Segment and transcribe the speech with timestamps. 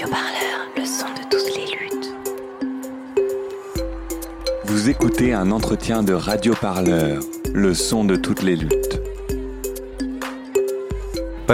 [0.00, 2.14] Le son de toutes les luttes.
[4.64, 7.20] Vous écoutez un entretien de Radio Parleur,
[7.52, 8.97] le son de toutes les luttes.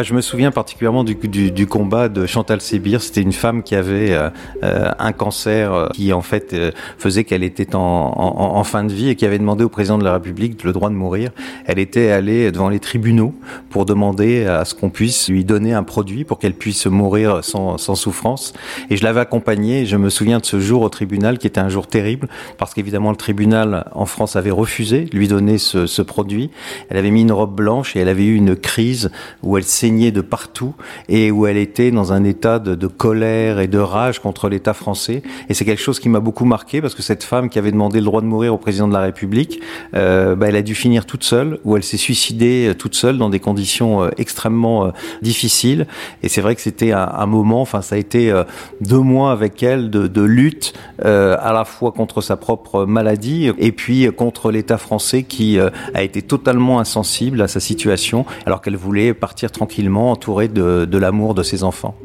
[0.03, 3.01] Je me souviens particulièrement du, combat de Chantal Sébir.
[3.01, 4.29] C'était une femme qui avait euh,
[4.65, 6.57] euh un cancer euh, qui en fait
[6.99, 10.15] faisait qu'elle était en, fin de vie et qui avait demandé au président de la
[10.15, 11.31] République le droit de mourir.
[11.67, 13.35] Elle était allée devant les tribunaux
[13.71, 17.79] pour demander à ce qu'on puisse lui donner un produit pour qu'elle puisse mourir sans,
[17.79, 18.53] souffrance.
[18.91, 19.87] Et je l'avais accompagnée.
[19.87, 23.11] Je me souviens de ce jour au tribunal qui était un jour terrible parce qu'évidemment
[23.11, 26.51] le tribunal en France avait refusé de lui donner ce, ce produit.
[26.89, 29.11] Elle avait mis une robe blanche et elle avait eu une crise
[29.43, 30.75] où elle s'est de partout
[31.11, 35.23] et où elle était dans un état de, colère et de rage contre l'État français.
[35.49, 37.99] Et c'est quelque chose qui m'a beaucoup marqué parce que cette femme qui avait demandé
[37.99, 39.61] le droit de mourir au président de la République,
[39.95, 43.19] euh, bah, elle a dû finir toute seule, ou elle s'est suicidée euh, toute seule
[43.19, 45.87] dans des conditions euh, extrêmement difficiles.
[46.23, 48.33] Et c'est vrai que c'était un, moment, enfin ça a été
[48.81, 54.09] deux mois avec elle de, lutte à la fois contre sa propre maladie et puis
[54.17, 59.51] contre l'État français qui a été totalement insensible à sa situation alors qu'elle voulait partir
[59.51, 59.74] tranquillement
[60.11, 61.97] entouré de, l'amour de ses enfants.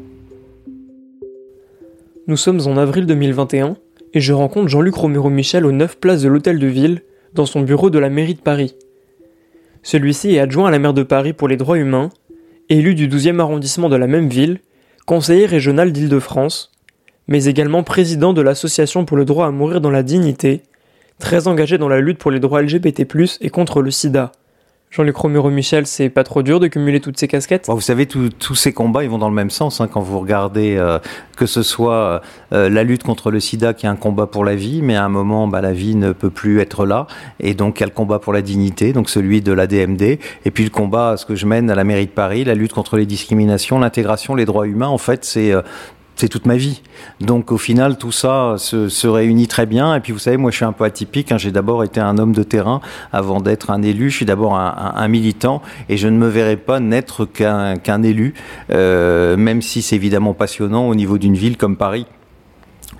[2.26, 3.76] Nous sommes en avril 2021
[4.12, 7.02] et je rencontre Jean-Luc Romero-Michel aux 9 places de l'Hôtel de Ville,
[7.34, 8.74] dans son bureau de la mairie de Paris.
[9.82, 12.10] Celui-ci est adjoint à la maire de Paris pour les droits humains,
[12.68, 14.58] élu du 12e arrondissement de la même ville,
[15.06, 16.72] conseiller régional d'Île-de-France,
[17.28, 20.62] mais également président de l'Association pour le droit à mourir dans la dignité,
[21.20, 23.06] très engagé dans la lutte pour les droits LGBT+,
[23.40, 24.32] et contre le sida.
[24.90, 27.66] Jean-Luc Romero-Michel, c'est pas trop dur de cumuler toutes ces casquettes?
[27.68, 29.80] Bon, Vous savez, tous ces combats, ils vont dans le même sens.
[29.80, 30.98] Hein, quand vous regardez euh,
[31.36, 32.20] que ce soit
[32.52, 35.04] euh, la lutte contre le sida, qui est un combat pour la vie, mais à
[35.04, 37.06] un moment, bah, la vie ne peut plus être là.
[37.38, 40.02] Et donc, il y a le combat pour la dignité, donc celui de la DMD.
[40.02, 42.72] Et puis, le combat, ce que je mène à la mairie de Paris, la lutte
[42.72, 44.88] contre les discriminations, l'intégration, les droits humains.
[44.88, 45.62] En fait, c'est euh,
[46.20, 46.82] c'est toute ma vie.
[47.20, 49.94] Donc au final, tout ça se, réunit très bien.
[49.94, 51.32] Et puis vous savez, moi je suis un peu atypique.
[51.32, 51.38] Hein.
[51.38, 54.10] J'ai d'abord été un homme de terrain avant d'être un élu.
[54.10, 57.90] Je suis d'abord un, un, militant et je ne me verrai pas n'être qu'un qu
[58.04, 58.34] élu,
[58.70, 62.06] euh, même si c'est évidemment passionnant au niveau d'une ville comme Paris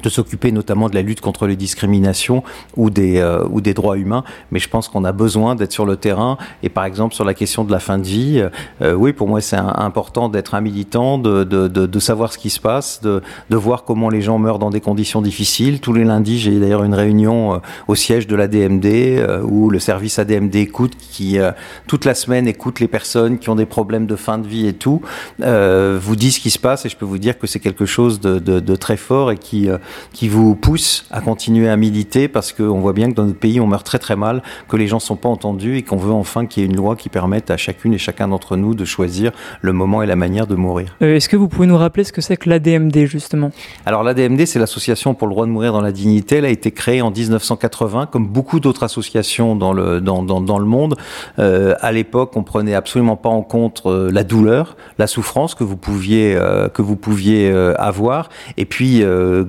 [0.03, 2.43] de s'occuper notamment de la lutte contre les discriminations
[2.77, 5.87] ou des, euh, ou des droits humains, mais je pense qu'on a besoin d'être sur
[5.87, 6.39] le terrain.
[6.63, 8.45] Et par exemple sur la question de la fin de vie,
[8.83, 12.39] euh, oui pour moi c'est important d'être un militant, de, de, de, de, savoir ce
[12.39, 15.81] qui se passe, de, de voir comment les gens meurent dans des conditions difficiles.
[15.81, 19.79] Tous les lundis j'ai d'ailleurs une réunion euh, au siège de l'ADMD euh, où le
[19.79, 21.53] service ADMD écoute, qui euh,
[21.87, 24.73] toute la semaine écoute les personnes qui ont des problèmes de fin de vie et
[24.73, 25.03] tout,
[25.39, 26.87] vous dit ce qui se passe.
[26.87, 29.39] Et je peux vous dire que c'est quelque chose de, de, de très fort et
[29.39, 29.69] qui
[30.13, 33.61] qui vous pousse à continuer à militer parce qu'on voit bien que dans notre pays,
[33.61, 36.13] on meurt très très mal, que les gens ne sont pas entendus et qu'on veut
[36.13, 38.85] enfin qu'il y ait une loi qui permette à chacune et chacun d'entre nous de
[38.85, 40.97] choisir le moment et la manière de mourir.
[41.03, 43.51] Euh, Est-ce que vous pouvez nous rappeler ce que c'est que l'ADMD justement?
[43.87, 46.37] Alors l'ADMD, c'est l'Association pour le droit de mourir dans la dignité.
[46.37, 50.59] Elle a été créée en 1980, comme beaucoup d'autres associations dans le, dans, dans, dans
[50.59, 50.97] le monde.
[51.39, 55.65] Euh, à l'époque, on prenait absolument pas en compte euh, la douleur, la souffrance que
[55.65, 58.29] vous pouviez, euh, que vous pouviez avoir.
[58.57, 59.45] Et puis, euh,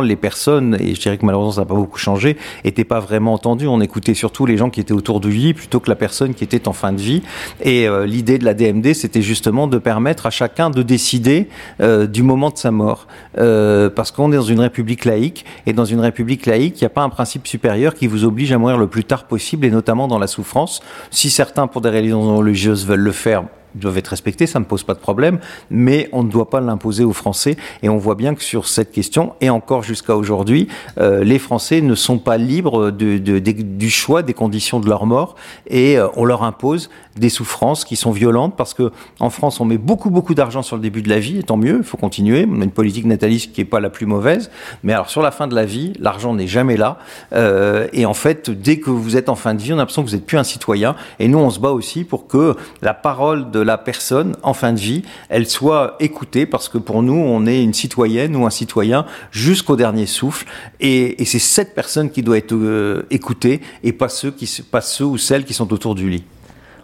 [0.00, 3.34] les personnes, et je dirais que malheureusement ça n'a pas beaucoup changé, n'étaient pas vraiment
[3.34, 3.66] entendues.
[3.66, 6.44] On écoutait surtout les gens qui étaient autour de lui plutôt que la personne qui
[6.44, 7.22] était en fin de vie.
[7.62, 11.48] Et euh, l'idée de la DMD, c'était justement de permettre à chacun de décider
[11.80, 13.06] euh, du moment de sa mort.
[13.38, 16.86] Euh, parce qu'on est dans une république laïque, et dans une république laïque, il n'y
[16.86, 19.70] a pas un principe supérieur qui vous oblige à mourir le plus tard possible, et
[19.70, 20.80] notamment dans la souffrance.
[21.10, 23.44] Si certains, pour des raisons religieuses, veulent le faire,
[23.74, 25.38] doivent être respectés, ça ne pose pas de problème,
[25.70, 27.56] mais on ne doit pas l'imposer aux Français.
[27.82, 31.80] Et on voit bien que sur cette question, et encore jusqu'à aujourd'hui, euh, les Français
[31.80, 35.36] ne sont pas libres du choix des conditions de leur mort,
[35.66, 39.64] et euh, on leur impose des souffrances qui sont violentes, parce que en France, on
[39.64, 41.96] met beaucoup, beaucoup d'argent sur le début de la vie, et tant mieux, il faut
[41.96, 42.46] continuer.
[42.50, 44.50] On a une politique nataliste qui n'est pas la plus mauvaise,
[44.82, 46.98] mais alors sur la fin de la vie, l'argent n'est jamais là.
[47.32, 50.02] Euh, et en fait, dès que vous êtes en fin de vie, on a l'impression
[50.02, 50.94] que vous n'êtes plus un citoyen.
[51.18, 54.72] Et nous, on se bat aussi pour que la parole de la personne en fin
[54.72, 58.50] de vie, elle soit écoutée, parce que pour nous, on est une citoyenne ou un
[58.50, 60.46] citoyen jusqu'au dernier souffle.
[60.80, 64.80] Et, et c'est cette personne qui doit être euh, écoutée, et pas ceux, qui, pas
[64.80, 66.24] ceux ou celles qui sont autour du lit.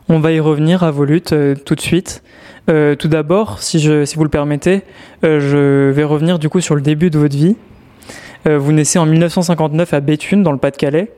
[0.08, 2.22] On va y revenir à vos luttes euh, tout de suite.
[2.68, 4.82] Euh, tout d'abord, si, si vous le permettez,
[5.24, 7.56] euh, je vais revenir du coup sur le début de votre vie.
[8.46, 11.12] Euh, vous naissez en 1959 à Béthune, dans le Pas-de-Calais,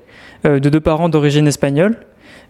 [0.44, 1.96] de deux parents d'origine espagnole.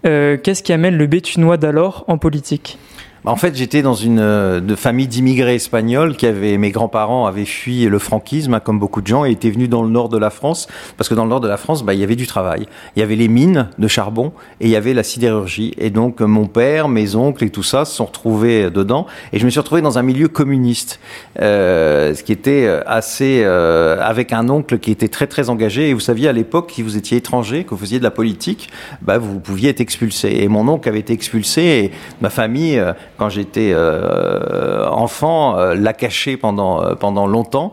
[0.02, 2.78] Qu'est-ce qui amène le Béthunois d'alors en politique?
[3.24, 7.84] En fait, j'étais dans une euh, famille d'immigrés espagnols qui avaient, mes grands-parents avaient fui
[7.84, 10.30] le franquisme, hein, comme beaucoup de gens, et étaient venus dans le nord de la
[10.30, 12.66] France, parce que dans le nord de la France, bah, il y avait du travail.
[12.96, 15.74] Il y avait les mines de charbon et il y avait la sidérurgie.
[15.78, 19.06] Et donc, mon père, mes oncles et tout ça se sont retrouvés dedans.
[19.32, 21.00] Et je me suis retrouvé dans un milieu communiste,
[21.40, 25.90] euh, ce qui était euh, assez, euh, avec un oncle qui était très très engagé.
[25.90, 28.70] Et vous saviez à l'époque, si vous étiez étranger, que vous faisiez de la politique,
[29.02, 30.42] bah, vous pouviez être expulsé.
[30.42, 35.74] Et mon oncle avait été expulsé et ma famille euh, quand j'étais euh, enfant, euh,
[35.74, 37.72] l'a caché pendant, euh, pendant longtemps.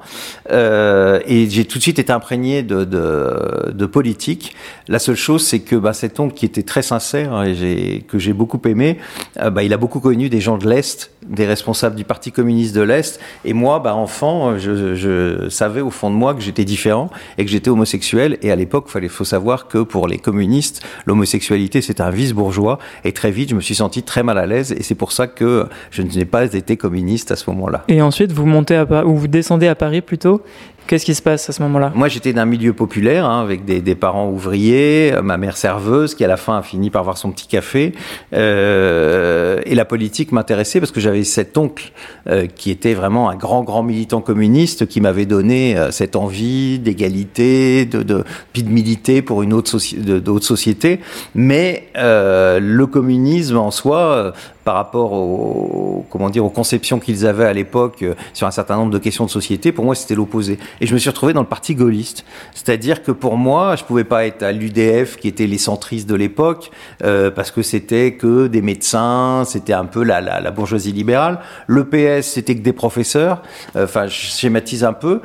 [0.51, 4.55] Euh, et j'ai tout de suite été imprégné de, de, de politique.
[4.87, 8.17] La seule chose, c'est que bah, cet oncle qui était très sincère et j'ai, que
[8.17, 8.97] j'ai beaucoup aimé,
[9.39, 12.75] euh, bah, il a beaucoup connu des gens de l'Est, des responsables du Parti communiste
[12.75, 13.19] de l'Est.
[13.43, 17.51] Et moi, bah, enfant, je, savais au fond de moi que j'étais différent et que
[17.51, 18.37] j'étais homosexuel.
[18.41, 22.79] Et à l'époque, il faut savoir que pour les communistes, l'homosexualité, c'est un vice bourgeois.
[23.03, 24.71] Et très vite, je me suis senti très mal à l'aise.
[24.71, 27.83] Et c'est pour ça que je n'ai pas été communiste à ce moment-là.
[27.87, 30.41] Et ensuite, vous montez à ou vous descendez à Paris plutôt.
[30.87, 31.91] Qu'est-ce qui se passe à ce moment-là?
[31.95, 36.13] Moi, j'étais d'un milieu populaire, hein, avec des, des parents ouvriers, euh, ma mère serveuse,
[36.13, 37.93] qui à la fin a fini par avoir son petit café.
[38.33, 41.91] Euh, et la politique m'intéressait parce que j'avais cet oncle
[42.27, 46.77] euh, qui était vraiment un grand, grand militant communiste, qui m'avait donné euh, cette envie
[46.77, 48.23] d'égalité, de, de,
[48.53, 50.99] puis de militer pour une autre, soci de, d'autres sociétés.
[51.33, 54.31] Mais euh, le communisme en soi, euh,
[54.65, 58.75] par rapport aux, comment dire, aux conceptions qu'ils avaient à l'époque euh, sur un certain
[58.75, 60.57] nombre de questions de société, pour moi, c'était l'opposé.
[60.81, 62.25] Et je me suis retrouvé dans le parti gaulliste.
[62.55, 66.15] C'est-à-dire que pour moi, je pouvais pas être à l'UDF, qui était les centristes de
[66.15, 66.71] l'époque,
[67.03, 71.39] euh, parce que c'était que des médecins, c'était un peu la, la, la bourgeoisie libérale.
[71.67, 73.41] Le PS, c'était que des professeurs.
[73.75, 75.21] Euh, Enfin, je schématise un peu.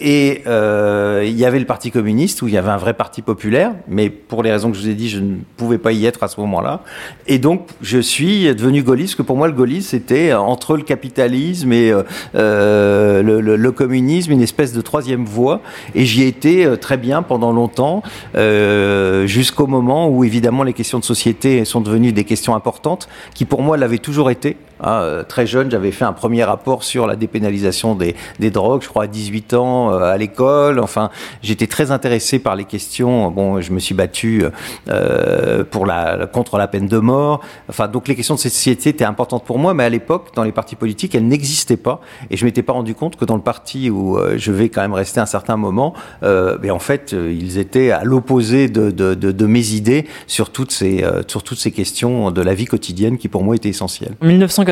[0.00, 3.72] Et il y avait le Parti communiste, où il y avait un vrai parti populaire,
[3.88, 6.22] mais pour les raisons que je vous ai dit, je ne pouvais pas y être
[6.22, 6.80] à ce moment-là.
[7.26, 11.72] Et donc, je suis devenu gaulliste, que pour moi, le gaullisme, c'était entre le capitalisme
[11.72, 12.02] et euh,
[12.34, 15.60] euh, le, communisme, une espèce de troisième voie.
[15.94, 18.02] Et j'y ai été euh, très bien pendant longtemps,
[18.36, 23.44] euh, jusqu'au moment où, évidemment, les questions de société sont devenues des questions importantes, qui
[23.44, 24.56] pour moi l'avaient toujours été.
[24.82, 28.14] Hein, euh, très jeune, j'avais fait un premier rapport sur la dépénalisation des,
[28.50, 30.80] drogues, je crois à 18 ans, euh, à l'école.
[30.80, 31.10] Enfin,
[31.42, 33.30] j'étais très intéressé par les questions.
[33.30, 34.44] Bon, je me suis battu
[34.88, 37.40] euh, pour la, contre la peine de mort.
[37.68, 40.52] Enfin, donc les questions de société étaient importantes pour moi, mais à l'époque, dans les
[40.52, 42.00] partis politiques, elles n'existaient pas.
[42.30, 44.94] Et je m'étais pas rendu compte que dans le parti où je vais quand même
[44.94, 50.50] rester un certain moment, mais en fait, ils étaient à l'opposé de, mes idées sur
[50.50, 54.14] toutes, ces, sur toutes ces questions de la vie quotidienne qui pour moi étaient essentielles.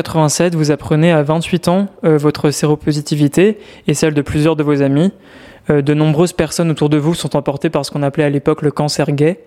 [0.01, 4.81] 1987, vous apprenez à 28 ans euh, votre séropositivité et celle de plusieurs de vos
[4.81, 5.11] amis.
[5.69, 8.63] Euh, de nombreuses personnes autour de vous sont emportées par ce qu'on appelait à l'époque
[8.63, 9.39] le cancer gay.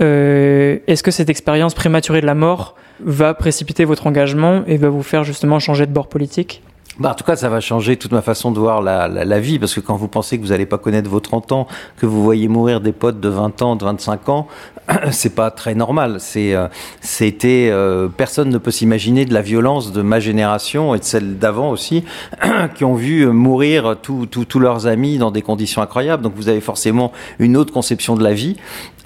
[0.00, 4.88] Euh, Est-ce que cette expérience prématurée de la mort va précipiter votre engagement et va
[4.88, 6.62] vous faire justement changer de bord politique?
[6.98, 9.40] Bah, en tout cas, ça va changer toute ma façon de voir la, la, la
[9.40, 11.66] vie, parce que quand vous pensez que vous n'allez pas connaître vos 30 ans,
[11.96, 14.48] que vous voyez mourir des potes de 20 ans, de 25 ans,
[15.10, 16.16] c'est pas très normal.
[16.18, 16.68] C'est, euh,
[17.00, 21.38] c'était, euh, personne ne peut s'imaginer de la violence de ma génération et de celle
[21.38, 22.04] d'avant aussi,
[22.74, 26.22] qui ont vu mourir tous leurs amis dans des conditions incroyables.
[26.22, 28.56] Donc vous avez forcément une autre conception de la vie.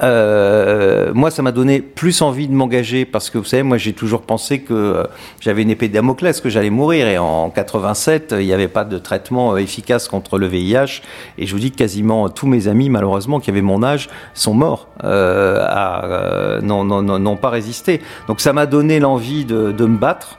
[0.03, 3.93] Euh, moi, ça m'a donné plus envie de m'engager parce que vous savez, moi, j'ai
[3.93, 5.05] toujours pensé que euh,
[5.41, 7.07] j'avais une épée de Damoclès, que j'allais mourir.
[7.07, 11.03] Et en 87, il n'y avait pas de traitement euh, efficace contre le VIH.
[11.39, 14.89] Et je vous dis quasiment tous mes amis, malheureusement, qui avaient mon âge, sont morts,
[15.05, 18.01] euh, euh, n'ont non, non, non, pas résisté.
[18.29, 20.39] Donc, ça m'a donné l'envie de, me battre.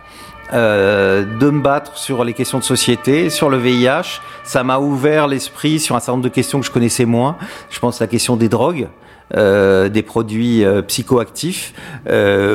[0.53, 4.21] Euh, de me battre sur les questions de société, sur le VIH.
[4.43, 7.37] Ça m'a ouvert l'esprit sur un certain nombre de questions que je connaissais moins.
[7.69, 8.87] Je pense à la question des drogues.
[9.35, 11.73] Euh, des produits psychoactifs,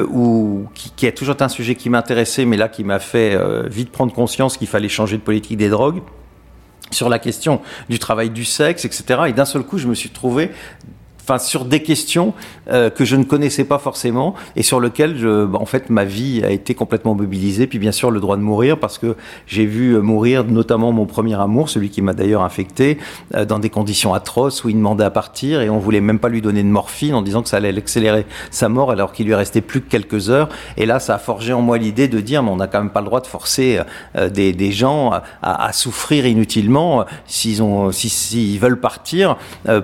[0.08, 3.36] ou qui, qui, a toujours un sujet qui m'intéressait, mais là qui m'a fait
[3.68, 6.00] vite prendre conscience qu'il fallait changer de politique des drogues,
[6.92, 9.22] sur la question du travail du sexe, etc.
[9.28, 10.50] Et d'un seul coup, je me suis trouvé
[11.38, 12.32] sur des questions
[12.70, 16.04] euh, que je ne connaissais pas forcément et sur lesquelles je, bah, en fait ma
[16.04, 17.66] vie a été complètement mobilisée.
[17.66, 21.38] Puis bien sûr le droit de mourir parce que j'ai vu mourir notamment mon premier
[21.40, 22.98] amour celui qui m'a d'ailleurs infecté
[23.34, 26.28] euh, dans des conditions atroces où il demandait à partir et on voulait même pas
[26.28, 29.34] lui donner de morphine en disant que ça allait accélérer sa mort alors qu'il lui
[29.34, 30.48] restait plus que quelques heures.
[30.76, 32.90] Et là ça a forgé en moi l'idée de dire mais on n'a quand même
[32.90, 33.80] pas le droit de forcer
[34.16, 37.04] euh, des, gens à, souffrir inutilement.
[37.26, 39.36] S'ils ont s'ils si, si veulent partir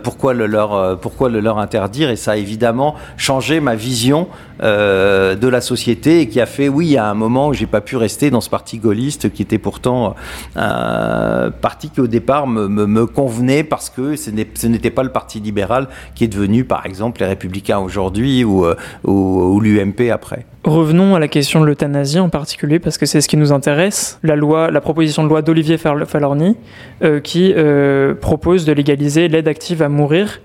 [0.03, 4.29] pourquoi le, leur pourquoi fois le leur interdire et ça a évidemment changé ma vision
[4.63, 7.81] euh, de la société et qui a fait, oui, à un moment où j'ai pas
[7.81, 10.17] pu rester dans ce parti gaulliste qui était pourtant
[10.57, 15.41] un parti qui au départ me, me, convenait parce que ce n'était pas le parti
[15.41, 18.75] libéral qui est devenu, par exemple, les Républicains aujourd'hui ou, euh,
[19.05, 20.47] ou, l'UMP après.
[20.65, 24.19] Revenons à la question de l'euthanasie en particulier parce que c'est ce qui nous intéresse.
[24.23, 26.57] La loi, la proposition de loi d'Olivier Falorni
[27.03, 30.41] euh, qui euh, propose de légaliser l'aide active à mourir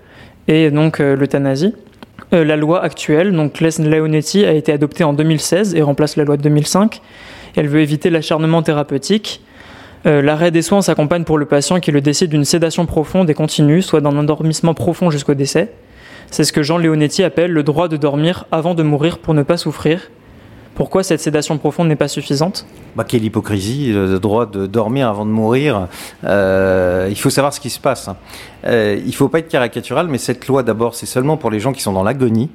[0.47, 1.73] et donc euh, l'euthanasie.
[2.33, 6.23] Euh, la loi actuelle, donc Les Leonetti, a été adoptée en 2016 et remplace la
[6.23, 7.01] loi de 2005.
[7.55, 9.41] Elle veut éviter l'acharnement thérapeutique.
[10.05, 13.33] Euh, L'arrêt des soins s'accompagne pour le patient qui le décide d'une sédation profonde et
[13.33, 15.71] continue, soit d'un endormissement profond jusqu'au décès.
[16.31, 19.43] C'est ce que Jean Leonetti appelle le droit de dormir avant de mourir pour ne
[19.43, 20.09] pas souffrir.
[20.75, 25.25] Pourquoi cette sédation profonde n'est pas suffisante bah, Quelle hypocrisie, le droit de dormir avant
[25.25, 25.87] de mourir.
[26.23, 28.09] Euh, il faut savoir ce qui se passe.
[28.65, 31.59] Euh, il ne faut pas être caricatural, mais cette loi, d'abord, c'est seulement pour les
[31.59, 32.49] gens qui sont dans l'agonie.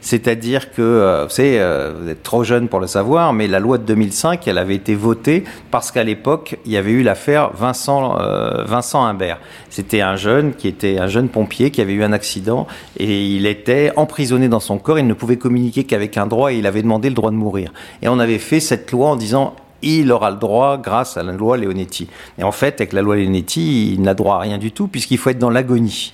[0.00, 3.58] C'est-à-dire que, euh, vous savez, euh, vous êtes trop jeune pour le savoir, mais la
[3.58, 7.50] loi de 2005, elle avait été votée parce qu'à l'époque, il y avait eu l'affaire
[7.54, 9.38] Vincent, euh, Vincent Imbert.
[9.68, 13.46] C'était un jeune qui était un jeune pompier qui avait eu un accident et il
[13.46, 14.98] était emprisonné dans son corps.
[14.98, 17.72] Il ne pouvait communiquer qu'avec un droit et il avait demandé le droit de mourir.
[18.02, 21.32] Et on avait fait cette loi en disant il aura le droit grâce à la
[21.32, 22.08] loi Leonetti.
[22.38, 25.18] Et en fait, avec la loi Leonetti, il n'a droit à rien du tout puisqu'il
[25.18, 26.12] faut être dans l'agonie.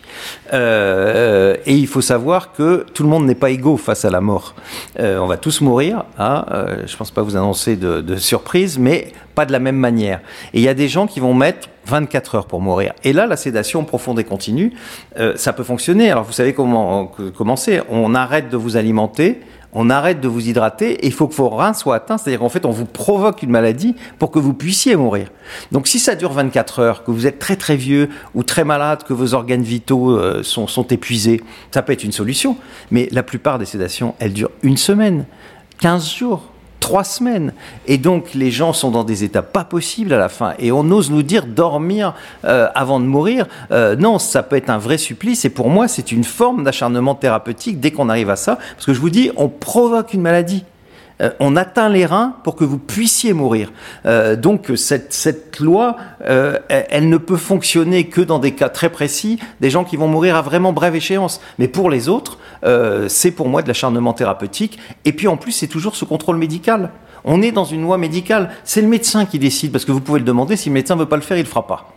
[0.53, 4.21] Euh, et il faut savoir que tout le monde n'est pas égaux face à la
[4.21, 4.55] mort.
[5.01, 6.05] Euh, on va tous mourir.
[6.19, 9.59] Hein, euh, je ne pense pas vous annoncer de, de, surprise, mais pas de la
[9.59, 10.21] même manière.
[10.55, 12.95] Et il y a des gens qui vont mettre 24 heures pour mourir.
[13.05, 14.73] Et là, la sédation profonde et continue,
[15.37, 16.11] ça peut fonctionner.
[16.11, 17.81] Alors vous savez comment commencer.
[17.89, 19.41] On arrête de vous alimenter
[19.79, 22.17] on arrête de vous hydrater et il faut que vos reins soient atteints.
[22.17, 25.29] C'est-à-dire qu'en fait, on vous provoque une maladie pour que vous puissiez mourir.
[25.71, 29.03] Donc si ça dure 24 heures, que vous êtes très très vieux ou très malade,
[29.05, 31.43] que vos organes vitaux euh, sont, sont épuisés,
[31.73, 32.57] ça peut être une solution.
[32.91, 35.27] Mais la plupart des sédations, elles durent une semaine,
[35.81, 37.53] 15 jours trois semaines.
[37.87, 40.55] Et donc les gens sont dans des états pas possibles à la fin.
[40.59, 42.15] Et on ose nous dire dormir
[42.45, 43.47] euh, avant de mourir.
[43.71, 45.45] Euh, non, ça peut être un vrai supplice.
[45.45, 48.59] Et pour moi, c'est une forme d'acharnement thérapeutique dès qu'on arrive à ça.
[48.75, 50.65] Parce que je vous dis, on provoque une maladie.
[51.21, 53.73] Euh, on atteint les reins pour que vous puissiez mourir.
[54.05, 55.97] Euh, donc cette, cette loi,
[56.27, 60.09] euh, elle ne peut fonctionner que dans des cas très précis, des gens qui vont
[60.09, 61.41] mourir à vraiment brève échéance.
[61.59, 62.39] Mais pour les autres,
[63.09, 64.79] c'est pour moi de l'acharnement thérapeutique.
[65.05, 66.91] Et puis en plus, c'est toujours sous contrôle médical.
[67.25, 68.51] On est dans une loi médicale.
[68.65, 71.01] C'est le médecin qui décide, parce que vous pouvez le demander, si le médecin ne
[71.01, 71.93] veut pas le faire, il ne le fera pas.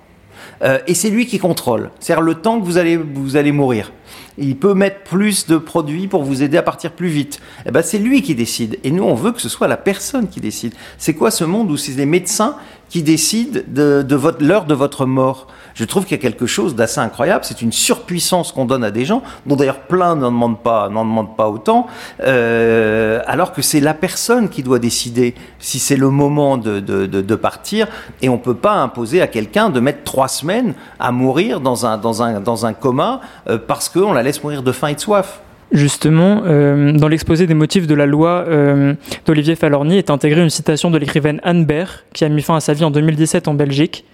[0.85, 1.89] Et c'est lui qui contrôle.
[1.99, 3.91] C'est-à-dire le temps que vous allez, vous allez mourir.
[4.41, 7.39] Il peut mettre plus de produits pour vous aider à partir plus vite.
[7.65, 8.79] Eh ben, c'est lui qui décide.
[8.83, 10.73] Et nous, on veut que ce soit la personne qui décide.
[10.97, 12.55] C'est quoi ce monde où c'est les médecins
[12.89, 15.47] qui décident de, votre, l'heure de votre mort
[15.79, 17.45] je trouve qu'il y a quelque chose d'assez incroyable.
[17.45, 21.05] C'est une surpuissance qu'on donne à des gens, dont d'ailleurs plein n'en demandent pas, n'en
[21.05, 21.87] demandent pas autant,
[22.21, 27.05] euh, alors que c'est la personne qui doit décider si c'est le moment de, de,
[27.05, 27.87] de, de, partir.
[28.21, 31.97] Et on peut pas imposer à quelqu'un de mettre trois semaines à mourir dans un,
[31.97, 34.99] dans un, dans un coma euh, parce qu'on la laisse mourir de faim et de
[34.99, 35.39] soif.
[35.71, 38.95] Justement, euh, dans l'exposé des motifs de la loi euh,
[39.25, 42.59] d'Olivier Falorni est intégrée une citation de l'écrivaine Anne Baer, qui a mis fin à
[42.59, 44.05] sa vie en 2017 en Belgique.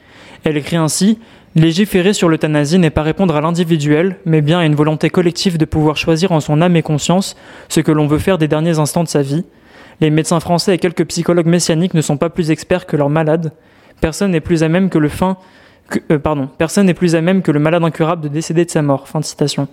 [0.44, 1.18] Elle écrit ainsi
[1.56, 5.64] Légiférer sur l'euthanasie n'est pas répondre à l'individuel, mais bien à une volonté collective de
[5.64, 7.38] pouvoir choisir en son âme et conscience
[7.70, 9.46] ce que l'on veut faire des derniers instants de sa vie.
[10.02, 13.54] Les médecins français et quelques psychologues messianiques ne sont pas plus experts que leurs malades.
[14.02, 15.38] Personne n'est plus à même que le fin,
[16.12, 18.82] euh, pardon, personne n'est plus à même que le malade incurable de décéder de sa
[18.82, 19.08] mort.
[19.08, 19.70] Fin de citation.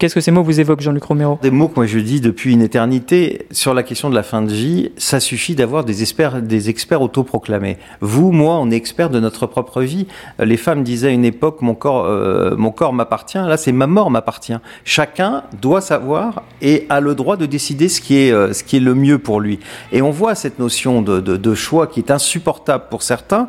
[0.00, 1.38] Qu'est-ce que ces mots vous évoquent, Jean-Luc Romero?
[1.42, 4.40] Des mots que moi je dis depuis une éternité sur la question de la fin
[4.40, 4.92] de vie.
[4.96, 7.76] Ça suffit d'avoir des experts, des experts autoproclamés.
[8.00, 10.06] Vous, moi, on est experts de notre propre vie.
[10.38, 13.36] Les femmes disaient à une époque mon corps, euh, mon corps m'appartient.
[13.36, 14.56] Là, c'est ma mort m'appartient.
[14.84, 18.78] Chacun doit savoir et a le droit de décider ce qui est, euh, ce qui
[18.78, 19.60] est le mieux pour lui.
[19.92, 23.48] Et on voit cette notion de, de, choix qui est insupportable pour certains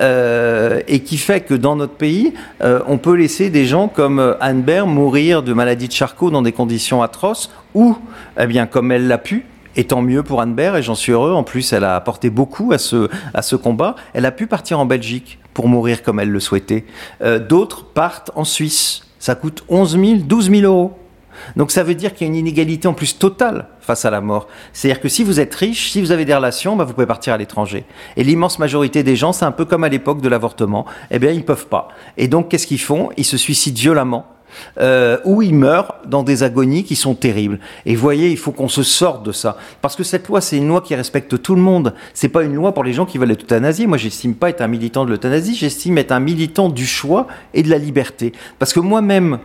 [0.00, 4.62] euh, et qui fait que dans notre pays, on peut laisser des gens comme Anne
[4.62, 7.96] Baer mourir de maladie Charcot dans des conditions atroces, ou,
[8.38, 9.46] eh bien, comme elle l'a pu,
[9.76, 11.32] et tant mieux pour Anne et j'en suis heureux.
[11.32, 13.96] En plus, elle a apporté beaucoup à ce, à ce combat.
[14.12, 16.84] Elle a pu partir en Belgique pour mourir comme elle le souhaitait.
[17.22, 19.02] Euh, D'autres partent en Suisse.
[19.18, 20.98] Ça coûte 11 000, 12 000 euros.
[21.56, 24.20] Donc ça veut dire qu'il y a une inégalité en plus totale face à la
[24.20, 24.48] mort.
[24.72, 27.32] C'est-à-dire que si vous êtes riche, si vous avez des relations, bah vous pouvez partir
[27.32, 27.84] à l'étranger.
[28.16, 31.30] Et l'immense majorité des gens, c'est un peu comme à l'époque de l'avortement, eh bien
[31.30, 31.88] ils peuvent pas.
[32.18, 33.08] Et donc qu'est-ce qu'ils font?
[33.16, 34.26] Ils se suicident violemment
[34.78, 37.58] euh, où ils meurent dans des agonies qui sont terribles.
[37.86, 40.68] Et voyez, il faut qu'on se sorte de ça, parce que cette loi, c'est une
[40.68, 41.94] loi qui respecte tout le monde.
[42.14, 43.86] C'est pas une loi pour les gens qui veulent l'euthanasie.
[43.86, 45.54] Moi, j'estime pas être un militant de l'euthanasie.
[45.54, 49.38] J'estime être un militant du choix et de la liberté, parce que moi-même,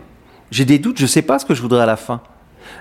[0.51, 2.21] J'ai des doutes, je sais pas ce que je voudrais à la fin.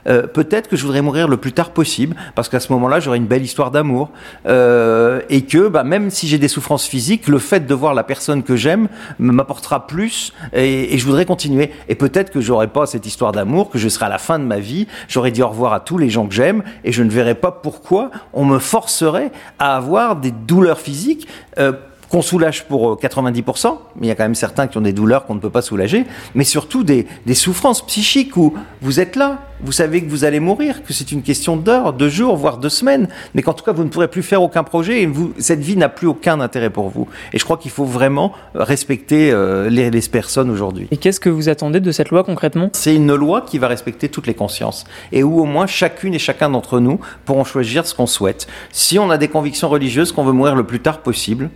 [0.06, 3.18] Euh, peut-être que je voudrais mourir le plus tard possible, parce qu'à ce moment-là, j'aurai
[3.18, 4.10] une belle histoire d'amour.
[4.46, 8.04] Euh, et que bah, même si j'ai des souffrances physiques, le fait de voir la
[8.04, 8.88] personne que j'aime
[9.18, 11.72] m'apportera plus et, je voudrais continuer.
[11.88, 14.44] Et peut-être que j'aurai pas cette histoire d'amour, que je serai à la fin de
[14.44, 17.10] ma vie, j'aurais dit au revoir à tous les gens que j'aime et je ne
[17.10, 21.28] verrai pas pourquoi on me forcerait à avoir des douleurs physiques.
[21.58, 21.72] Euh,
[22.08, 24.92] qu'on soulage pour 90%, euh, mais il y a quand même certains qui ont des
[24.92, 29.16] douleurs qu'on ne peut pas soulager, mais surtout des, des, souffrances psychiques où vous êtes
[29.16, 32.58] là, vous savez que vous allez mourir, que c'est une question d'heures, de jours, voire
[32.58, 35.32] de semaines, mais qu'en tout cas vous ne pourrez plus faire aucun projet et vous,
[35.38, 37.08] cette vie n'a plus aucun intérêt pour vous.
[37.32, 40.86] Et je crois qu'il faut vraiment respecter euh, les, les, personnes aujourd'hui.
[40.92, 42.70] Et qu'est-ce que vous attendez de cette loi concrètement?
[42.74, 46.18] C'est une loi qui va respecter toutes les consciences et où au moins chacune et
[46.18, 48.46] chacun d'entre nous pourront choisir ce qu'on souhaite.
[48.72, 51.50] Si on a des convictions religieuses qu'on veut mourir le plus tard possible,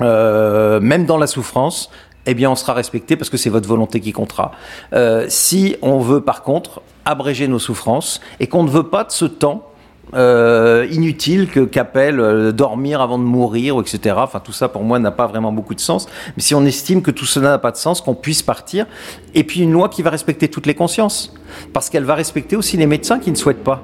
[0.00, 1.90] euh, même dans la souffrance,
[2.26, 4.52] eh bien, on sera respecté parce que c'est votre volonté qui comptera.
[4.92, 9.10] Euh, si on veut, par contre, abréger nos souffrances et qu'on ne veut pas de
[9.10, 9.68] ce temps
[10.14, 14.16] euh, inutile que qu'appelle euh, dormir avant de mourir, etc.
[14.18, 16.06] Enfin, tout ça pour moi n'a pas vraiment beaucoup de sens.
[16.36, 18.86] Mais si on estime que tout cela n'a pas de sens, qu'on puisse partir,
[19.34, 21.34] et puis une loi qui va respecter toutes les consciences,
[21.72, 23.82] parce qu'elle va respecter aussi les médecins qui ne souhaitent pas.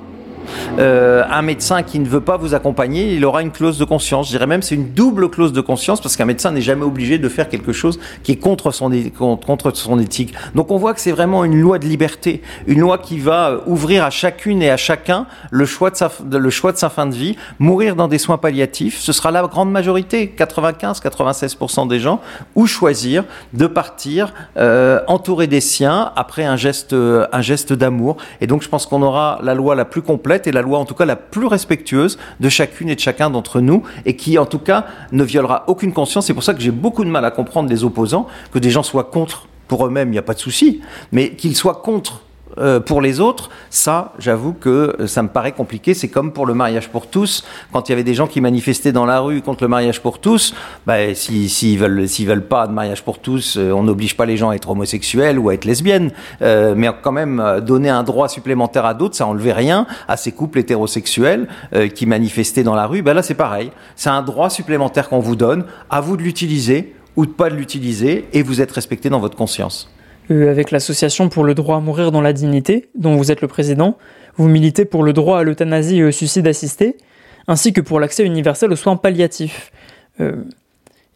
[0.79, 4.27] Euh, un médecin qui ne veut pas vous accompagner, il aura une clause de conscience.
[4.27, 7.19] Je dirais même c'est une double clause de conscience parce qu'un médecin n'est jamais obligé
[7.19, 10.35] de faire quelque chose qui est contre son, contre son éthique.
[10.55, 13.61] Donc on voit que c'est vraiment une loi de liberté, une loi qui va euh,
[13.67, 17.07] ouvrir à chacune et à chacun le choix de sa, le choix de sa fin
[17.07, 19.01] de vie, mourir dans des soins palliatifs.
[19.01, 22.21] Ce sera la grande majorité, 95-96% des gens,
[22.55, 28.17] ou choisir de partir euh, entouré des siens après un geste, un geste d'amour.
[28.41, 30.85] Et donc je pense qu'on aura la loi la plus complète et la loi en
[30.85, 34.47] tout cas la plus respectueuse de chacune et de chacun d'entre nous et qui en
[34.47, 36.27] tout cas ne violera aucune conscience.
[36.27, 38.83] C'est pour ça que j'ai beaucoup de mal à comprendre les opposants, que des gens
[38.83, 40.81] soient contre pour eux-mêmes, il n'y a pas de souci,
[41.13, 42.23] mais qu'ils soient contre
[42.59, 45.95] euh, pour les autres, ça, j'avoue que euh, ça me paraît compliqué.
[45.95, 47.45] C'est comme pour le mariage pour tous.
[47.73, 50.19] Quand il y avait des gens qui manifestaient dans la rue contre le mariage pour
[50.21, 50.55] tous,
[50.87, 54.37] bah, s'ils si, veulent, veulent pas de mariage pour tous, euh, on n'oblige pas les
[54.37, 56.11] gens à être homosexuels ou à être lesbiennes.
[56.41, 60.59] Mais quand même, donner un droit supplémentaire à d'autres, ça enlevait rien à ces couples
[60.59, 61.49] hétérosexuels
[61.95, 63.03] qui manifestaient dans la rue.
[63.03, 63.71] Bah là, c'est pareil.
[63.97, 65.65] C'est un droit supplémentaire qu'on vous donne.
[65.91, 69.37] À vous de l'utiliser ou de pas de l'utiliser et vous êtes respecté dans votre
[69.37, 69.91] conscience.
[70.31, 73.49] Euh, avec l'association pour le droit à mourir dans la dignité, dont vous êtes le
[73.49, 73.97] président,
[74.37, 76.99] vous militez pour le droit à l'euthanasie et au suicide assisté,
[77.47, 79.73] ainsi que pour l'accès universel aux soins palliatifs.
[80.21, 80.37] Euh,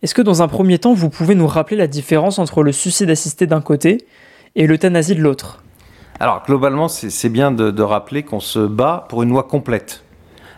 [0.02, 3.10] Est-ce que dans un premier temps, vous pouvez nous rappeler la différence entre le suicide
[3.10, 4.06] assisté d'un côté
[4.56, 5.62] et l'euthanasie de l'autre?
[6.18, 10.04] Alors, globalement, c'est bien de, de rappeler qu'on se bat pour une loi complète.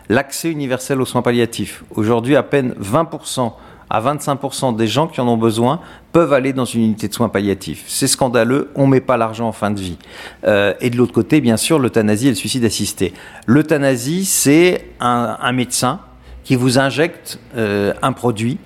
[0.07, 1.83] L'accès universel aux soins palliatifs.
[1.93, 3.51] Aujourd'hui, à peine 20%
[3.89, 5.79] à 25% des gens qui en ont besoin
[6.11, 7.83] peuvent aller dans une unité de soins palliatifs.
[7.87, 9.97] C'est scandaleux, on ne met pas l'argent en fin de vie.
[10.45, 13.13] Euh, et de l'autre côté, bien sûr, l'euthanasie et le suicide assisté.
[13.47, 15.99] L'euthanasie, c'est un, médecin
[16.43, 18.57] qui vous injecte euh, un produit,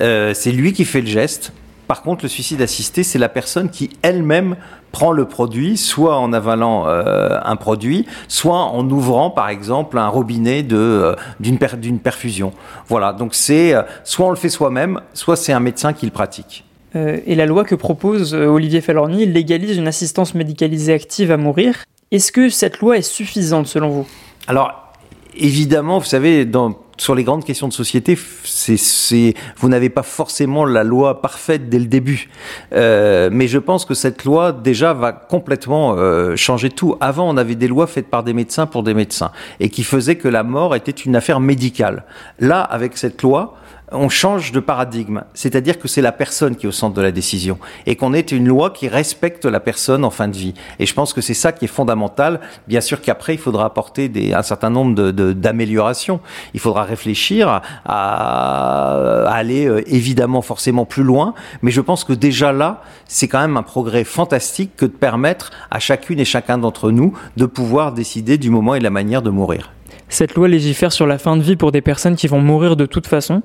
[0.00, 1.52] euh, c'est lui qui fait le geste.
[1.86, 4.56] Par contre, le suicide assisté, c'est la personne qui elle-même
[4.92, 10.08] prend le produit, soit en avalant euh, un produit, soit en ouvrant, par exemple, un
[10.08, 12.52] robinet de euh, d'une per, perfusion.
[12.88, 13.12] Voilà.
[13.12, 16.64] Donc c'est euh, soit on le fait soi-même, soit c'est un médecin qui le pratique.
[16.94, 21.84] Et la loi que propose Olivier Falorni légalise une assistance médicalisée active à mourir.
[22.10, 24.06] Est-ce que cette loi est suffisante selon vous?
[24.46, 24.94] Alors
[25.36, 30.64] évidemment, vous savez, dans sur les grandes questions de société, c'est, vous n'avez pas forcément
[30.64, 32.30] la loi parfaite dès le début.
[32.72, 36.96] Euh, mais je pense que cette loi, déjà, va complètement euh, changer tout.
[37.00, 39.30] Avant, on avait des lois faites par des médecins pour des médecins
[39.60, 42.04] et qui faisaient que la mort était une affaire médicale.
[42.38, 43.56] Là, avec cette loi,
[43.92, 47.12] on change de paradigme, c'est-à-dire que c'est la personne qui est au centre de la
[47.12, 50.54] décision et qu'on ait une loi qui respecte la personne en fin de vie.
[50.78, 52.40] Et je pense que c'est ça qui est fondamental.
[52.66, 56.16] Bien sûr qu'après, il faudra apporter des, un certain nombre d'améliorations.
[56.16, 56.20] De,
[56.54, 62.12] il faudra réfléchir à, à aller euh, évidemment forcément plus loin, mais je pense que
[62.12, 66.58] déjà là, c'est quand même un progrès fantastique que de permettre à chacune et chacun
[66.58, 69.72] d'entre nous de pouvoir décider du moment et de la manière de mourir.
[70.08, 72.86] Cette loi légifère sur la fin de vie pour des personnes qui vont mourir de
[72.86, 73.42] toute façon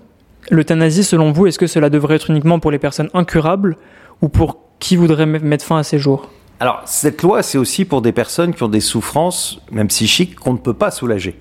[0.51, 3.77] L'euthanasie, selon vous, est-ce que cela devrait être uniquement pour les personnes incurables
[4.21, 6.29] ou pour qui voudrait mettre fin à ces jours?
[6.59, 10.51] Alors, cette loi, c'est aussi pour des personnes qui ont des souffrances, même psychiques, qu'on
[10.51, 11.39] ne peut pas soulager.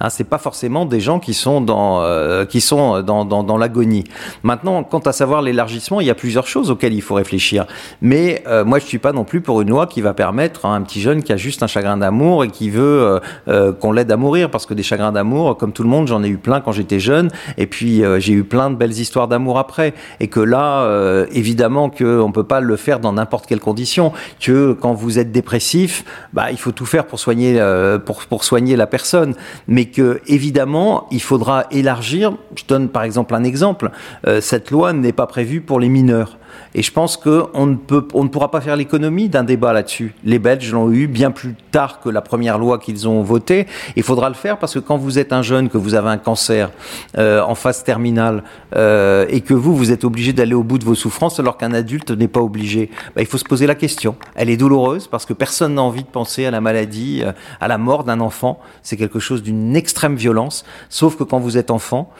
[0.00, 3.58] Hein, c'est pas forcément des gens qui sont dans euh, qui sont dans, dans, dans
[3.58, 4.04] l'agonie.
[4.42, 7.66] Maintenant, quant à savoir l'élargissement, il y a plusieurs choses auxquelles il faut réfléchir.
[8.00, 10.74] Mais euh, moi, je suis pas non plus pour une loi qui va permettre à
[10.74, 14.10] un petit jeune qui a juste un chagrin d'amour et qui veut euh, qu'on l'aide
[14.12, 16.60] à mourir, parce que des chagrins d'amour, comme tout le monde, j'en ai eu plein
[16.60, 20.40] quand j'étais jeune, et puis j'ai eu plein de belles histoires d'amour après, et que
[20.40, 25.18] là, évidemment, que on peut pas le faire dans n'importe quelle condition, que quand vous
[25.18, 27.60] êtes dépressif, bah, il faut tout faire pour soigner
[28.04, 29.34] pour pour soigner la personne,
[29.68, 32.32] mais que évidemment il faudra élargir.
[32.56, 33.90] Je donne par exemple un exemple.
[34.26, 36.38] Euh, cette loi n'est pas prévue pour les mineurs.
[36.74, 40.14] Et je pense qu'on ne, peut, on ne pourra pas faire l'économie d'un débat là-dessus.
[40.24, 43.66] Les Belges l'ont eu bien plus tard que la première loi qu'ils ont votée.
[43.96, 46.18] Il faudra le faire parce que quand vous êtes un jeune, que vous avez un
[46.18, 46.70] cancer
[47.16, 48.42] euh, en phase terminale
[48.76, 51.72] euh, et que vous, vous êtes obligé d'aller au bout de vos souffrances alors qu'un
[51.72, 54.16] adulte n'est pas obligé, bah, il faut se poser la question.
[54.34, 57.68] Elle est douloureuse parce que personne n'a envie de penser à la maladie, euh, à
[57.68, 58.60] la mort d'un enfant.
[58.82, 60.64] C'est quelque chose d'une extrême violence.
[60.88, 62.10] Sauf que quand vous êtes enfant,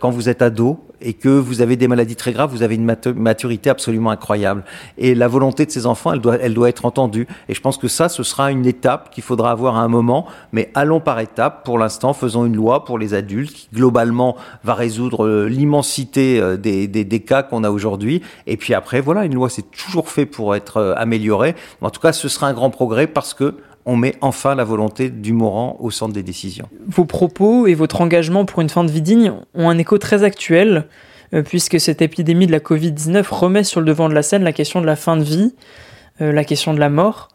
[0.00, 2.84] quand vous êtes ado et que vous avez des maladies très graves, vous avez une
[2.84, 4.62] maturité absolument incroyable.
[4.96, 7.26] Et la volonté de ces enfants, elle doit, elle doit être entendue.
[7.48, 10.26] Et je pense que ça, ce sera une étape qu'il faudra avoir à un moment.
[10.52, 11.64] Mais allons par étapes.
[11.64, 16.56] Pour l'instant, faisons une loi pour les adultes qui, globalement, va résoudre euh, l'immensité euh,
[16.56, 18.22] des, des, cas qu'on a aujourd'hui.
[18.46, 21.54] Et puis après, voilà, une loi, c'est toujours fait pour être euh, améliorée.
[21.80, 25.10] En tout cas, ce sera un grand progrès parce que on met enfin la volonté
[25.10, 26.68] du mourant au centre des décisions.
[26.86, 30.22] Vos propos et votre engagement pour une fin de vie digne ont un écho très
[30.24, 30.86] actuel,
[31.40, 34.80] puisque cette épidémie de la Covid-19 remet sur le devant de la scène la question
[34.80, 35.54] de la fin de vie,
[36.20, 37.28] euh, la question de la mort.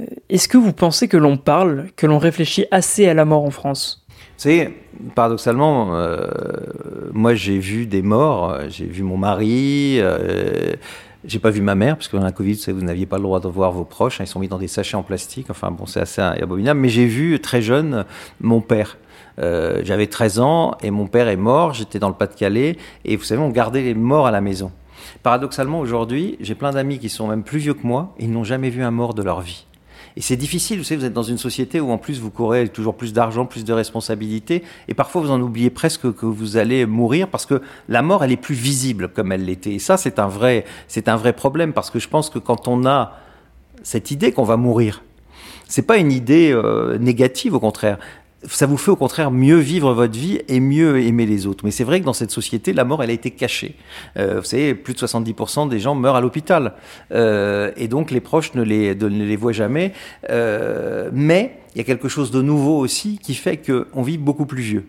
[0.00, 3.44] Euh, est-ce que vous pensez que l'on parle, que l'on réfléchit assez à la mort
[3.44, 4.06] en France?
[4.38, 4.74] Savez,
[5.14, 5.94] paradoxalement,
[7.12, 10.00] moi j'ai vu des morts, j'ai vu mon mari
[11.24, 13.40] j'ai pas vu ma mère, parce que dans la Covid, vous n'aviez pas le droit
[13.40, 14.20] de voir vos proches.
[14.20, 15.46] Hein, ils sont mis dans des sachets en plastique.
[15.50, 16.80] Enfin, bon, c'est assez abominable.
[16.80, 18.04] Mais j'ai vu très jeune
[18.40, 18.98] mon père.
[19.38, 21.74] Euh, J'avais 13 ans et mon père est mort.
[21.74, 22.76] J'étais dans le Pas-de-Calais.
[23.04, 24.72] Et vous savez, on gardait les morts à la maison.
[25.22, 28.44] Paradoxalement, aujourd'hui, j'ai plein d'amis qui sont même plus vieux que moi et ils n'ont
[28.44, 29.66] jamais vu un mort de leur vie.
[30.16, 32.68] Et c'est difficile, vous savez, vous êtes dans une société où en plus vous courez
[32.68, 36.86] toujours plus d'argent, plus de responsabilités, et parfois vous en oubliez presque que vous allez
[36.86, 39.74] mourir parce que la mort, elle est plus visible comme elle l'était.
[39.74, 40.64] Et ça, c'est un vrai,
[41.36, 43.18] problème parce que je pense que quand on a
[43.82, 45.02] cette idée qu'on va mourir,
[45.66, 47.98] c'est pas une idée euh, négative, au contraire
[48.48, 51.64] ça vous fait au contraire mieux vivre votre vie et mieux aimer les autres.
[51.64, 53.76] Mais c'est vrai que dans cette société, la mort, elle a été cachée.
[54.16, 56.74] Euh, vous savez, plus de 70% des gens meurent à l'hôpital.
[57.12, 59.92] Euh, et donc les proches ne les, ne les voient jamais.
[60.30, 64.46] Euh, mais il y a quelque chose de nouveau aussi qui fait qu'on vit beaucoup
[64.46, 64.86] plus vieux.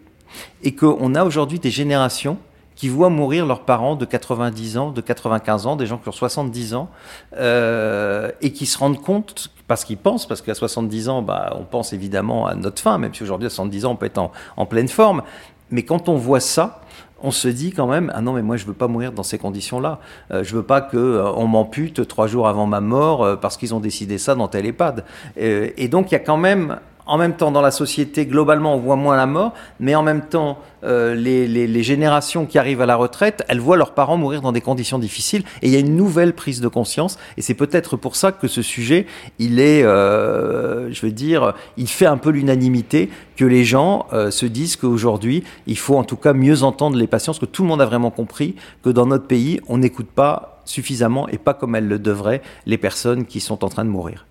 [0.64, 2.38] Et qu'on a aujourd'hui des générations
[2.76, 6.14] qui voient mourir leurs parents de 90 ans, de 95 ans, des gens qui ont
[6.14, 6.90] 70 ans,
[7.38, 11.64] euh, et qui se rendent compte, parce qu'ils pensent, parce qu'à 70 ans, bah, on
[11.64, 14.22] pense évidemment à notre fin, même si aujourd'hui à 70 ans, on peut être
[14.58, 15.24] en, pleine forme.
[15.70, 16.82] Mais quand on voit ça,
[17.22, 19.38] on se dit quand même ah non mais moi je veux pas mourir dans ces
[19.38, 20.00] conditions-là.
[20.32, 23.56] Euh, je veux pas que euh, on m'ampute trois jours avant ma mort euh, parce
[23.56, 25.06] qu'ils ont décidé ça dans tel EHPAD.
[25.38, 28.80] et donc il y a quand même en même temps, dans la société, globalement, on
[28.80, 32.82] voit moins la mort, mais en même temps, euh, les, les, les, générations qui arrivent
[32.82, 35.76] à la retraite, elles voient leurs parents mourir dans des conditions difficiles, et il y
[35.76, 39.06] a une nouvelle prise de conscience, et c'est peut-être pour ça que ce sujet,
[39.40, 44.32] il est, euh, je veux dire, il fait un peu l'unanimité, que les gens euh,
[44.32, 47.64] se disent qu'aujourd'hui, il faut en tout cas mieux entendre les patients, parce que tout
[47.64, 51.54] le monde a vraiment compris que dans notre pays, on n'écoute pas suffisamment, et pas
[51.54, 54.26] comme elles le devraient, les personnes qui sont en train de mourir.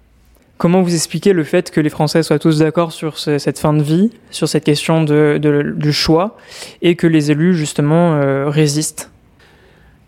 [0.62, 3.82] Comment vous expliquez le fait que les Français soient tous d'accord sur cette fin de
[3.82, 6.36] vie, sur cette question de, du choix,
[6.82, 9.10] et que les élus, justement, euh, résistent?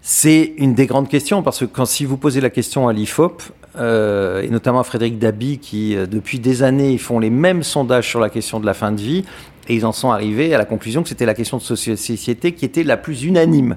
[0.00, 3.42] C'est une des grandes questions, parce que quand si vous posez la question à l'IFOP,
[3.80, 8.08] euh, et notamment à Frédéric Dabi, qui euh, depuis des années font les mêmes sondages
[8.08, 9.24] sur la question de la fin de vie,
[9.68, 12.64] et ils en sont arrivés à la conclusion que c'était la question de société qui
[12.64, 13.74] était la plus unanime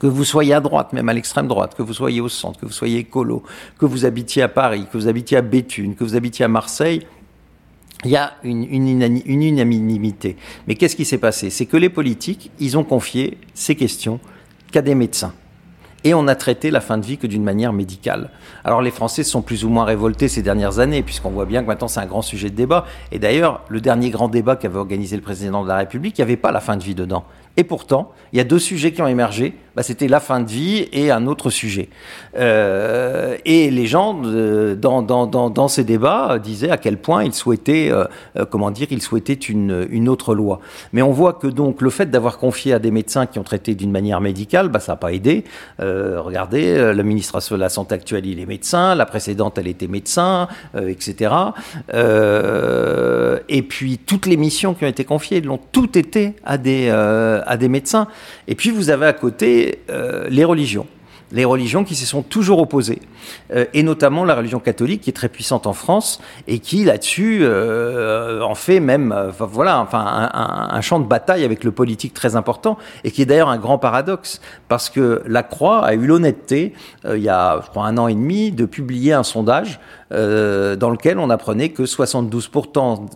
[0.00, 2.66] que vous soyez à droite, même à l'extrême droite, que vous soyez au centre, que
[2.66, 3.42] vous soyez écolo,
[3.78, 7.06] que vous habitiez à Paris, que vous habitiez à Béthune, que vous habitiez à Marseille,
[8.04, 10.36] il y a une, unanimité.
[10.66, 11.50] Mais qu'est-ce qui s'est passé?
[11.50, 14.20] C'est que les politiques, ils ont confié ces questions
[14.70, 15.32] qu'à des médecins.
[16.04, 18.30] Et on a traité la fin de vie que d'une manière médicale.
[18.62, 21.66] Alors les Français sont plus ou moins révoltés ces dernières années, puisqu'on voit bien que
[21.66, 22.86] maintenant c'est un grand sujet de débat.
[23.10, 26.24] Et d'ailleurs, le dernier grand débat qu'avait organisé le président de la République, il n'y
[26.24, 27.24] avait pas la fin de vie dedans
[27.56, 29.54] Et pourtant, il y a deux sujets qui ont émergé.
[29.78, 31.88] Bah, C'était la fin de vie et un autre sujet.
[32.36, 37.32] Euh, et les gens, euh, dans, dans, dans, ces débats, disaient à quel point ils
[37.32, 38.04] souhaitaient, euh,
[38.36, 40.58] euh, comment dire, ils souhaitaient une, une autre loi.
[40.92, 43.76] Mais on voit que donc le fait d'avoir confié à des médecins qui ont traité
[43.76, 45.44] d'une manière médicale, bah, ça n'a pas aidé.
[45.78, 49.86] Euh, regardez, le ministre de la Santé actuelle, il est médecin, la précédente, elle était
[49.86, 51.32] médecin, etc.
[53.48, 57.56] et puis toutes les missions qui ont été confiées, l'ont toutes été à des, à
[57.56, 58.08] des médecins.
[58.48, 60.86] Et puis vous avez à côté euh, les religions
[61.32, 63.00] les religions qui se sont toujours opposées,
[63.52, 67.40] euh, et notamment la religion catholique qui est très puissante en France et qui là-dessus
[67.42, 72.14] euh, en fait même, euh, voilà, enfin un, un, champ de bataille avec le politique
[72.14, 76.06] très important et qui est d'ailleurs un grand paradoxe parce que la Croix a eu
[76.06, 76.72] l'honnêteté
[77.04, 79.80] euh, il y a, je crois, un an et demi de publier un sondage
[80.12, 83.08] euh, dans lequel on apprenait que 72%,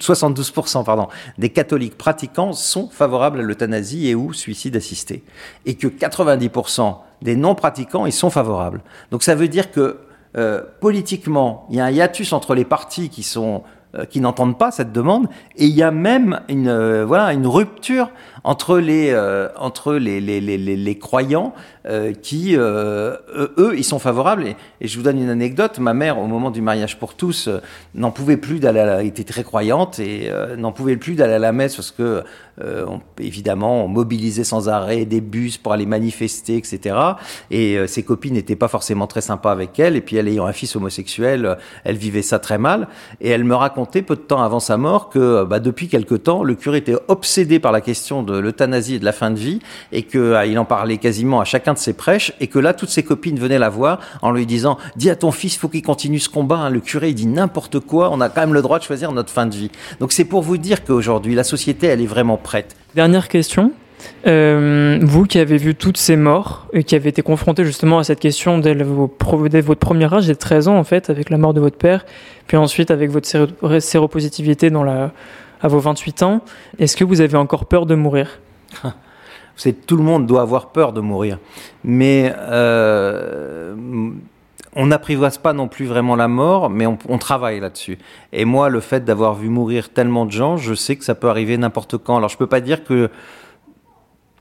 [0.00, 5.24] 72% pardon, des catholiques pratiquants sont favorables à l'euthanasie et ou suicide assisté.
[5.64, 8.82] Et que 90% des non-pratiquants, ils sont favorables.
[9.10, 9.98] Donc ça veut dire que
[10.38, 13.64] euh, politiquement, il y a un hiatus entre les partis qui sont
[13.96, 17.46] euh, qui n'entendent pas cette demande et il y a même une euh, voilà une
[17.46, 18.10] rupture
[18.46, 21.52] entre les euh, entre les les, les, les croyants
[21.88, 24.46] euh, qui eux ils sont favorables.
[24.46, 25.80] Et, et, je vous donne une anecdote.
[25.80, 27.48] Ma mère au moment du mariage pour tous
[27.94, 31.38] n'en pouvait plus d'aller à la, était très croyante et n'en pouvait plus d'aller à
[31.40, 32.22] la messe parce que
[32.62, 36.96] on, évidemment on mobilisait sans arrêt des bus pour aller manifester etc
[37.50, 39.96] et ses copines n'étaient pas forcément très sympas avec elle.
[39.96, 42.86] Et puis elle ayant un fils homosexuel elle vivait ça très mal.
[43.20, 46.44] Et elle me racontait peu de temps avant sa mort que bah, depuis quelque temps
[46.44, 49.60] le curé était obsédé par la question de l'euthanasie et de la fin de vie
[49.92, 52.88] et que ah, en parlait quasiment à chacun de ses prêches et que là toutes
[52.88, 56.18] ses copines venaient la voir en lui disant dis à ton fils faut qu'il continue
[56.18, 56.70] ce combat hein.
[56.70, 58.10] le curé il dit n'importe quoi.
[58.12, 59.70] On a quand même le droit de choisir notre fin de vie
[60.00, 62.76] donc c'est pour vous dire qu'aujourd'hui la société elle est vraiment prête.
[62.94, 63.72] Dernière question.
[64.26, 68.04] Euh, vous qui avez vu toutes ces morts et qui avez été confronté justement à
[68.04, 71.54] cette question dès, dès votre premier âge, dès 13 ans en fait, avec la mort
[71.54, 72.04] de votre père,
[72.46, 75.12] puis ensuite avec votre séropositivité dans la,
[75.60, 76.40] à vos 28 ans,
[76.78, 78.40] est-ce que vous avez encore peur de mourir
[79.56, 81.38] C'est tout le monde doit avoir peur de mourir,
[81.82, 83.74] mais euh,
[84.74, 87.98] on n'apprivoise pas non plus vraiment la mort, mais on, travaille là-dessus.
[88.34, 91.30] Et moi, le fait d'avoir vu mourir tellement de gens, je sais que ça peut
[91.30, 92.18] arriver n'importe quand.
[92.18, 93.10] Alors je peux pas dire que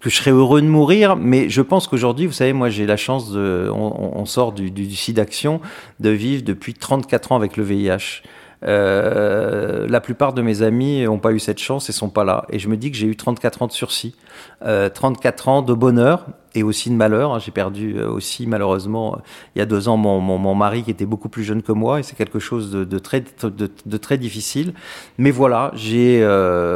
[0.02, 2.98] que je serais heureux de mourir, mais je pense qu'aujourd'hui, vous savez, moi j'ai la
[2.98, 5.62] chance de, on, on sort du, du, du SIDAction,
[6.00, 8.22] de vivre depuis 34 ans avec le VIH.
[8.68, 12.46] Euh, la plupart de mes amis n'ont pas eu cette chance et sont pas là.
[12.50, 14.16] Et je me dis que j'ai eu 34 ans de sursis,
[14.64, 16.26] euh, 34 ans de bonheur
[16.56, 17.40] et aussi de malheur.
[17.40, 19.20] J'ai perdu euh, aussi malheureusement
[19.56, 22.00] il y a deux ans mon, mon, mari qui était beaucoup plus jeune que moi
[22.00, 24.74] et c'est quelque chose de, très, de, très difficile.
[25.18, 26.74] Mais voilà, j'ai euh,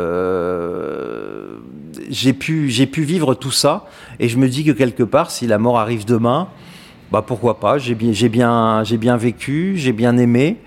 [2.39, 3.87] pu pu vivre tout ça
[4.19, 6.49] et je me dis que quelque part si la mort arrive demain,
[7.11, 7.79] bah pourquoi pas?
[7.79, 10.57] J'ai bien bien j'ai bien vécu, j'ai bien aimé.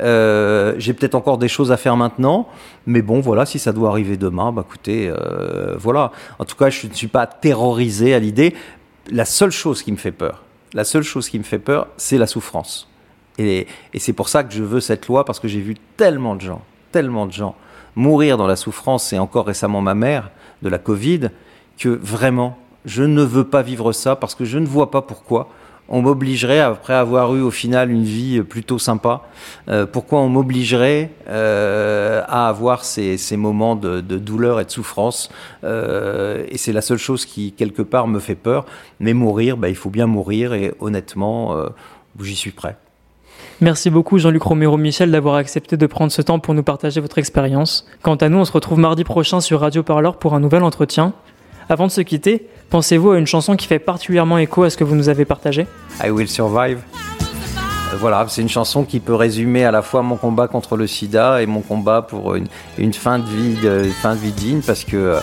[0.00, 2.48] Euh, j'ai peut-être encore des choses à faire maintenant,
[2.86, 6.12] mais bon, voilà, si ça doit arriver demain, bah écoutez, euh, voilà.
[6.38, 8.54] En tout cas, je ne suis pas terrorisé à l'idée.
[9.10, 12.18] La seule chose qui me fait peur, la seule chose qui me fait peur, c'est
[12.18, 12.88] la souffrance.
[13.38, 16.34] Et, et c'est pour ça que je veux cette loi, parce que j'ai vu tellement
[16.34, 17.54] de gens, tellement de gens
[17.96, 20.30] mourir dans la souffrance, et encore récemment ma mère,
[20.62, 21.30] de la Covid,
[21.78, 25.48] que vraiment, je ne veux pas vivre ça, parce que je ne vois pas pourquoi
[25.90, 29.22] on m'obligerait, après avoir eu au final une vie plutôt sympa,
[29.68, 35.30] euh, pourquoi on m'obligerait euh, à avoir ces, moments de, douleur et de souffrance
[35.64, 38.66] euh, Et c'est la seule chose qui, quelque part, me fait peur.
[39.00, 41.56] Mais mourir, bah, il faut bien mourir, et honnêtement,
[42.20, 42.76] j'y suis prêt.
[43.60, 47.86] Merci beaucoup Jean-Luc Romero-Michel d'avoir accepté de prendre ce temps pour nous partager votre expérience.
[48.02, 51.12] Quant à nous, on se retrouve mardi prochain sur Radio Parleur pour un nouvel entretien.
[51.70, 54.82] Avant de se quitter, pensez-vous à une chanson qui fait particulièrement écho à ce que
[54.82, 55.68] vous nous avez partagé?
[56.04, 56.80] I Will Survive.
[56.80, 60.88] Euh, voilà, c'est une chanson qui peut résumer à la fois mon combat contre le
[60.88, 62.48] sida et mon combat pour une,
[62.92, 65.20] fin, de vie fin de vie digne parce que euh,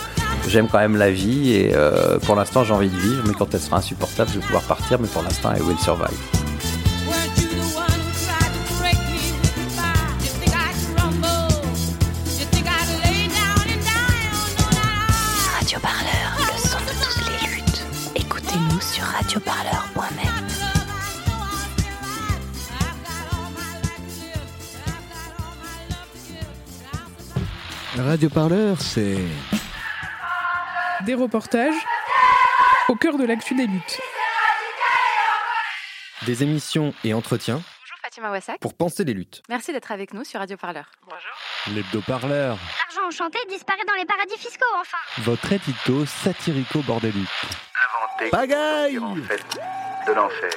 [0.48, 3.52] j'aime quand même la vie et euh, pour l'instant j'ai envie de vivre, mais quand
[3.52, 6.47] elle sera insupportable, je vais pouvoir partir, mais pour l'instant, I Will Survive.
[19.00, 20.28] radioparleur.net
[27.96, 29.18] Radio Parleur, c'est
[31.04, 31.74] des reportages
[32.88, 34.00] au cœur de l'actu des luttes.
[36.26, 37.60] Des émissions et entretiens
[38.02, 38.58] Fatima Wassak.
[38.60, 39.42] Pour penser les luttes.
[39.48, 40.90] Merci d'être avec nous sur Radio Parleur.
[41.04, 41.18] Bonjour.
[41.74, 42.56] L'hebdo-parleur.
[42.56, 44.96] L'argent enchanté disparaît dans les paradis fiscaux, enfin.
[45.18, 47.28] Votre édito satirico-bordélique.
[48.18, 48.30] Inventé.
[48.30, 49.58] Pagaille en fait
[50.06, 50.50] de l'enfer.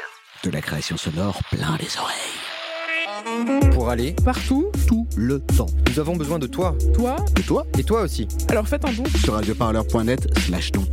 [0.44, 3.72] De la création sonore plein les oreilles.
[3.74, 5.68] Pour aller partout, tout le temps.
[5.90, 6.76] Nous avons besoin de toi.
[6.96, 8.28] Toi Et toi Et toi aussi.
[8.50, 10.86] Alors faites un don sur radioparleur.net slash don.